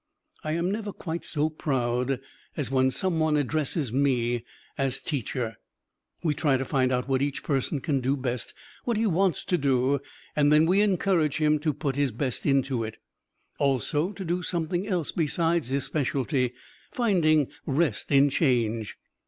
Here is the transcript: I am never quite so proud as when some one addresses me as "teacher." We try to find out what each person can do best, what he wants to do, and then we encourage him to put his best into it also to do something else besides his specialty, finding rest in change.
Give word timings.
I 0.43 0.53
am 0.53 0.71
never 0.71 0.91
quite 0.91 1.23
so 1.23 1.47
proud 1.51 2.19
as 2.57 2.71
when 2.71 2.89
some 2.89 3.19
one 3.19 3.37
addresses 3.37 3.93
me 3.93 4.43
as 4.75 4.99
"teacher." 4.99 5.57
We 6.23 6.33
try 6.33 6.57
to 6.57 6.65
find 6.65 6.91
out 6.91 7.07
what 7.07 7.21
each 7.21 7.43
person 7.43 7.81
can 7.81 7.99
do 8.01 8.17
best, 8.17 8.55
what 8.83 8.97
he 8.97 9.05
wants 9.05 9.45
to 9.45 9.59
do, 9.59 9.99
and 10.35 10.51
then 10.51 10.65
we 10.65 10.81
encourage 10.81 11.37
him 11.37 11.59
to 11.59 11.71
put 11.71 11.97
his 11.97 12.11
best 12.11 12.47
into 12.47 12.83
it 12.83 12.97
also 13.59 14.11
to 14.13 14.25
do 14.25 14.41
something 14.41 14.87
else 14.87 15.11
besides 15.11 15.67
his 15.67 15.83
specialty, 15.85 16.53
finding 16.91 17.49
rest 17.67 18.11
in 18.11 18.31
change. 18.31 18.97